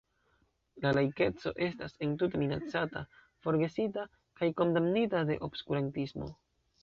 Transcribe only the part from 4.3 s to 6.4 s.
kaj kondamnita de obskurantismo.